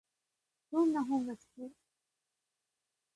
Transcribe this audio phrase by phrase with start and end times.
[0.71, 1.71] どんな本が好き？